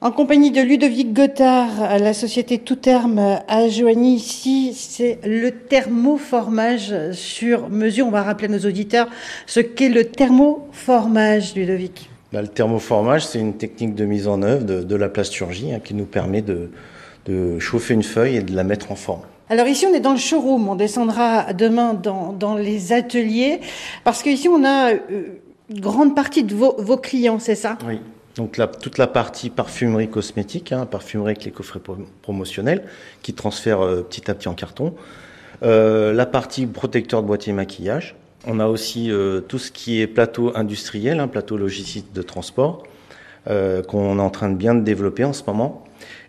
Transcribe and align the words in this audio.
En 0.00 0.12
compagnie 0.12 0.52
de 0.52 0.60
Ludovic 0.60 1.12
Gothard, 1.12 1.98
la 1.98 2.14
société 2.14 2.58
Tout 2.58 2.76
Terme 2.76 3.40
a 3.48 3.68
joigni 3.68 4.14
ici, 4.14 4.72
c'est 4.72 5.18
le 5.24 5.50
thermoformage 5.50 6.94
sur 7.10 7.68
mesure. 7.68 8.06
On 8.06 8.12
va 8.12 8.22
rappeler 8.22 8.46
à 8.46 8.56
nos 8.56 8.64
auditeurs 8.64 9.08
ce 9.46 9.58
qu'est 9.58 9.88
le 9.88 10.04
thermoformage, 10.04 11.56
Ludovic. 11.56 12.08
Bah, 12.32 12.42
le 12.42 12.46
thermoformage, 12.46 13.26
c'est 13.26 13.40
une 13.40 13.54
technique 13.54 13.96
de 13.96 14.04
mise 14.04 14.28
en 14.28 14.40
œuvre 14.42 14.62
de, 14.62 14.94
la 14.94 15.08
plasturgie 15.08 15.72
hein, 15.72 15.80
qui 15.82 15.94
nous 15.94 16.04
permet 16.04 16.42
de, 16.42 16.70
chauffer 17.58 17.94
une 17.94 18.04
feuille 18.04 18.36
et 18.36 18.42
de 18.42 18.54
la 18.54 18.62
mettre 18.62 18.92
en 18.92 18.96
forme. 18.96 19.22
Alors 19.50 19.66
ici, 19.66 19.84
on 19.84 19.94
est 19.94 20.00
dans 20.00 20.12
le 20.12 20.18
showroom. 20.18 20.68
On 20.68 20.76
descendra 20.76 21.52
demain 21.54 21.94
dans, 21.94 22.54
les 22.54 22.92
ateliers 22.92 23.58
parce 24.04 24.22
qu'ici, 24.22 24.46
on 24.48 24.62
a 24.62 24.92
euh, 24.92 25.40
une 25.70 25.80
grande 25.80 26.14
partie 26.14 26.44
de 26.44 26.54
vos, 26.54 26.76
vos 26.78 26.98
clients, 26.98 27.40
c'est 27.40 27.56
ça? 27.56 27.78
Oui. 27.84 27.98
Donc 28.36 28.60
toute 28.80 28.98
la 28.98 29.06
partie 29.06 29.50
parfumerie 29.50 30.08
cosmétique, 30.08 30.72
hein, 30.72 30.86
parfumerie 30.86 31.32
avec 31.32 31.44
les 31.44 31.50
coffrets 31.50 31.80
promotionnels, 32.22 32.84
qui 33.22 33.34
transfèrent 33.34 33.80
euh, 33.80 34.02
petit 34.02 34.30
à 34.30 34.34
petit 34.34 34.48
en 34.48 34.54
carton. 34.54 34.94
Euh, 35.62 36.12
la 36.12 36.26
partie 36.26 36.66
protecteur 36.66 37.22
de 37.22 37.26
boîtier 37.26 37.52
maquillage. 37.52 38.14
On 38.46 38.60
a 38.60 38.66
aussi 38.68 39.10
euh, 39.10 39.40
tout 39.40 39.58
ce 39.58 39.72
qui 39.72 40.00
est 40.00 40.06
plateau 40.06 40.52
industriel, 40.56 41.18
hein, 41.18 41.26
plateau 41.26 41.56
logistique 41.56 42.12
de 42.12 42.22
transport, 42.22 42.84
qu'on 43.88 44.18
est 44.18 44.22
en 44.22 44.30
train 44.30 44.50
de 44.50 44.56
bien 44.56 44.74
développer 44.74 45.24
en 45.24 45.32
ce 45.32 45.42
moment. 45.46 45.84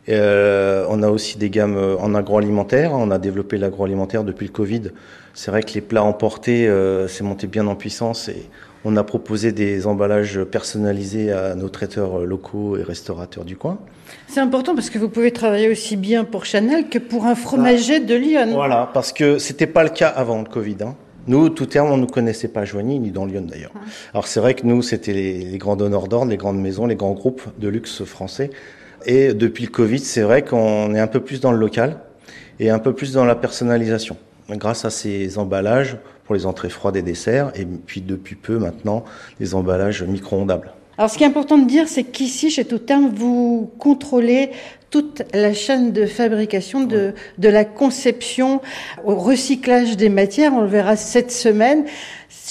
on 0.08 1.04
a 1.04 1.10
aussi 1.10 1.38
des 1.38 1.50
gammes 1.50 1.78
en 2.00 2.16
agroalimentaire. 2.16 2.92
On 2.94 3.12
a 3.12 3.18
développé 3.18 3.58
l'agroalimentaire 3.58 4.24
depuis 4.24 4.48
le 4.48 4.54
Covid. 4.54 4.92
C'est 5.34 5.52
vrai 5.52 5.64
que 5.64 5.74
les 5.74 5.82
plats 5.82 6.04
emportés, 6.04 6.72
c'est 7.08 7.24
monté 7.24 7.48
bien 7.48 7.68
en 7.68 7.76
puissance 7.76 8.30
et 8.30 8.50
on 8.86 8.96
a 8.96 9.04
proposé 9.04 9.52
des 9.52 9.88
emballages 9.88 10.44
personnalisés 10.44 11.32
à 11.32 11.56
nos 11.56 11.70
traiteurs 11.70 12.20
locaux 12.20 12.78
et 12.78 12.84
restaurateurs 12.84 13.44
du 13.44 13.58
coin. 13.58 13.80
C'est 14.28 14.40
important 14.40 14.76
parce 14.76 14.90
que 14.90 14.98
vous 14.98 15.10
pouvez 15.10 15.32
travailler 15.32 15.70
aussi 15.70 15.96
bien 15.96 16.24
pour 16.24 16.46
Chanel 16.46 16.88
que 16.90 16.98
pour 16.98 17.26
un 17.26 17.36
fromager 17.36 18.00
de 18.00 18.16
Lyon. 18.16 18.52
Voilà, 18.54 18.90
parce 18.94 19.12
que 19.12 19.38
c'était 19.38 19.68
pas 19.68 19.84
le 19.84 19.90
cas 19.90 20.08
avant 20.08 20.40
le 20.40 20.46
Covid. 20.46 20.78
Hein. 20.82 20.96
Nous, 21.30 21.50
tout 21.50 21.68
terme, 21.68 21.92
on 21.92 21.98
ne 21.98 22.08
connaissait 22.08 22.48
pas 22.48 22.66
Joigny, 22.66 22.98
ni 22.98 23.12
dans 23.12 23.24
Lyon 23.24 23.46
d'ailleurs. 23.48 23.72
Ah. 23.76 23.80
Alors 24.14 24.26
c'est 24.26 24.40
vrai 24.40 24.56
que 24.56 24.66
nous, 24.66 24.82
c'était 24.82 25.14
les, 25.14 25.60
grands 25.60 25.76
donneurs 25.76 26.08
d'ordre, 26.08 26.32
les 26.32 26.38
grandes 26.38 26.60
maisons, 26.60 26.88
les 26.88 26.96
grands 26.96 27.14
groupes 27.14 27.44
de 27.60 27.68
luxe 27.68 28.04
français. 28.04 28.50
Et 29.06 29.36
depuis 29.36 29.66
le 29.66 29.70
Covid, 29.70 30.00
c'est 30.00 30.24
vrai 30.24 30.42
qu'on 30.42 30.96
est 30.96 31.00
un 31.00 31.06
peu 31.06 31.20
plus 31.20 31.40
dans 31.40 31.52
le 31.52 31.60
local 31.60 32.00
et 32.60 32.72
un 32.72 32.80
peu 32.80 32.94
plus 32.94 33.14
dans 33.14 33.26
la 33.26 33.36
personnalisation. 33.36 34.18
Grâce 34.50 34.86
à 34.86 34.90
ces 34.90 35.38
emballages, 35.38 35.98
pour 36.26 36.34
les 36.34 36.48
entrées 36.48 36.70
froides 36.70 36.96
et 36.96 37.04
desserts, 37.04 37.52
et 37.54 37.64
puis 37.66 38.02
depuis 38.02 38.36
peu 38.36 38.58
maintenant 38.58 39.06
les 39.40 39.54
emballages 39.54 40.02
micro-ondables. 40.02 40.74
Alors 41.00 41.10
ce 41.10 41.18
qui 41.18 41.24
est 41.24 41.28
important 41.28 41.58
de 41.58 41.66
dire, 41.66 41.88
c'est 41.88 42.04
qu'ici, 42.04 42.52
chez 42.52 42.66
Tout 42.66 42.78
Terme, 42.78 43.10
vous 43.16 43.72
contrôlez 43.80 44.50
toute 44.90 45.22
la 45.34 45.54
chaîne 45.54 45.94
de 45.94 46.06
fabrication, 46.06 46.84
de, 46.84 47.14
de 47.38 47.48
la 47.48 47.64
conception 47.64 48.60
au 49.06 49.16
recyclage 49.16 49.96
des 49.96 50.10
matières. 50.10 50.52
On 50.54 50.60
le 50.60 50.68
verra 50.68 50.98
cette 50.98 51.32
semaine. 51.32 51.86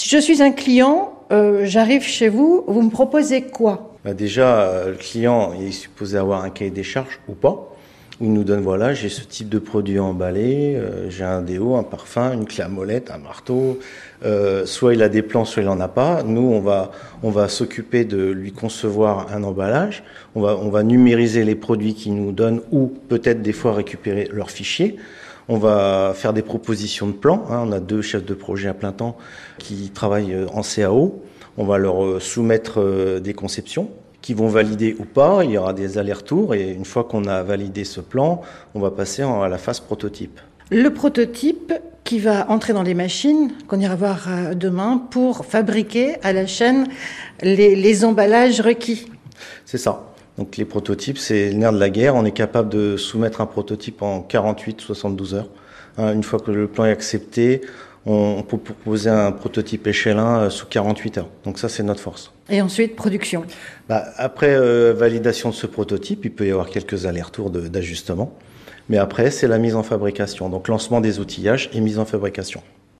Je 0.02 0.16
suis 0.16 0.42
un 0.42 0.52
client, 0.52 1.12
euh, 1.30 1.66
j'arrive 1.66 2.04
chez 2.04 2.30
vous, 2.30 2.64
vous 2.66 2.80
me 2.80 2.88
proposez 2.88 3.42
quoi? 3.42 3.94
Bah 4.02 4.14
Déjà, 4.14 4.62
euh, 4.62 4.92
le 4.92 4.96
client 4.96 5.52
est 5.52 5.70
supposé 5.70 6.16
avoir 6.16 6.42
un 6.42 6.48
cahier 6.48 6.70
des 6.70 6.84
charges 6.84 7.20
ou 7.28 7.34
pas 7.34 7.76
il 8.20 8.32
nous 8.32 8.42
donne 8.42 8.62
voilà, 8.62 8.94
j'ai 8.94 9.08
ce 9.08 9.22
type 9.22 9.48
de 9.48 9.60
produit 9.60 10.00
emballé, 10.00 10.74
euh, 10.74 11.08
j'ai 11.08 11.22
un 11.22 11.40
déo, 11.40 11.76
un 11.76 11.84
parfum, 11.84 12.32
une 12.32 12.46
clé 12.46 12.64
à 12.64 12.68
molette, 12.68 13.10
un 13.12 13.18
marteau. 13.18 13.78
Euh, 14.24 14.66
soit 14.66 14.94
il 14.94 15.02
a 15.02 15.08
des 15.08 15.22
plans, 15.22 15.44
soit 15.44 15.62
il 15.62 15.68
en 15.68 15.78
a 15.78 15.86
pas. 15.86 16.24
Nous, 16.24 16.42
on 16.42 16.60
va 16.60 16.90
on 17.22 17.30
va 17.30 17.48
s'occuper 17.48 18.04
de 18.04 18.30
lui 18.30 18.50
concevoir 18.50 19.32
un 19.32 19.44
emballage. 19.44 20.02
On 20.34 20.40
va 20.40 20.56
on 20.56 20.68
va 20.68 20.82
numériser 20.82 21.44
les 21.44 21.54
produits 21.54 21.94
qu'il 21.94 22.16
nous 22.16 22.32
donne 22.32 22.60
ou 22.72 22.88
peut-être 23.08 23.40
des 23.40 23.52
fois 23.52 23.72
récupérer 23.74 24.28
leurs 24.32 24.50
fichiers. 24.50 24.96
On 25.48 25.56
va 25.56 26.12
faire 26.14 26.32
des 26.32 26.42
propositions 26.42 27.06
de 27.06 27.12
plans. 27.12 27.44
Hein. 27.50 27.62
On 27.66 27.72
a 27.72 27.80
deux 27.80 28.02
chefs 28.02 28.24
de 28.24 28.34
projet 28.34 28.68
à 28.68 28.74
plein 28.74 28.92
temps 28.92 29.16
qui 29.58 29.90
travaillent 29.90 30.34
euh, 30.34 30.46
en 30.52 30.62
CAO. 30.62 31.22
On 31.56 31.64
va 31.64 31.78
leur 31.78 32.22
soumettre 32.22 33.18
des 33.20 33.34
conceptions 33.34 33.90
qui 34.28 34.34
vont 34.34 34.48
valider 34.48 34.94
ou 34.98 35.06
pas. 35.06 35.42
Il 35.42 35.52
y 35.52 35.56
aura 35.56 35.72
des 35.72 35.96
allers-retours 35.96 36.54
et 36.54 36.72
une 36.72 36.84
fois 36.84 37.04
qu'on 37.04 37.24
a 37.24 37.42
validé 37.42 37.84
ce 37.84 38.02
plan, 38.02 38.42
on 38.74 38.78
va 38.78 38.90
passer 38.90 39.22
à 39.22 39.48
la 39.48 39.56
phase 39.56 39.80
prototype. 39.80 40.38
Le 40.70 40.90
prototype 40.90 41.72
qui 42.04 42.18
va 42.18 42.50
entrer 42.50 42.74
dans 42.74 42.82
les 42.82 42.92
machines 42.92 43.52
qu'on 43.68 43.80
ira 43.80 43.96
voir 43.96 44.26
euh, 44.28 44.52
demain 44.52 44.98
pour 45.10 45.46
fabriquer 45.46 46.16
à 46.22 46.34
la 46.34 46.46
chaîne 46.46 46.88
les, 47.40 48.04
emballages 48.04 48.60
requis. 48.60 49.06
C'est 49.64 49.78
ça. 49.78 50.12
Donc 50.36 50.58
les 50.58 50.66
prototypes, 50.66 51.16
c'est 51.16 51.48
le 51.48 51.56
nerf 51.56 51.72
de 51.72 51.78
la 51.78 51.88
guerre. 51.88 52.14
On 52.14 52.26
est 52.26 52.32
capable 52.32 52.68
de 52.68 52.98
soumettre 52.98 53.40
un 53.40 53.46
prototype 53.46 54.02
en 54.02 54.20
48-72 54.20 55.36
heures. 55.36 55.48
Hein, 55.96 56.12
une 56.12 56.22
fois 56.22 56.38
que 56.38 56.50
le 56.50 56.68
plan 56.68 56.84
est 56.84 56.92
accepté, 56.92 57.62
on 58.08 58.42
peut 58.42 58.56
proposer 58.56 59.10
un 59.10 59.32
prototype 59.32 59.86
échelle 59.86 60.18
1 60.18 60.38
euh, 60.38 60.50
sous 60.50 60.66
48 60.66 61.18
heures. 61.18 61.28
Donc 61.44 61.58
ça, 61.58 61.68
c'est 61.68 61.82
notre 61.82 62.00
force. 62.00 62.32
Et 62.48 62.62
ensuite, 62.62 62.96
production 62.96 63.44
bah, 63.88 64.06
Après 64.16 64.54
euh, 64.54 64.94
validation 64.96 65.50
de 65.50 65.54
ce 65.54 65.66
prototype, 65.66 66.24
il 66.24 66.32
peut 66.32 66.46
y 66.46 66.50
avoir 66.50 66.70
quelques 66.70 67.06
allers-retours 67.06 67.50
d'ajustement. 67.50 68.34
Mais 68.88 68.96
après, 68.96 69.30
c'est 69.30 69.48
la 69.48 69.58
mise 69.58 69.74
en 69.74 69.82
fabrication. 69.82 70.48
Donc 70.48 70.68
lancement 70.68 71.00
des 71.00 71.20
outillages 71.20 71.68
et 71.74 71.80
mise 71.80 71.98
en 71.98 72.06
fabrication. 72.06 72.62